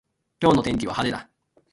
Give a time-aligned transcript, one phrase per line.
[0.41, 1.29] 今日の天気は晴れだ。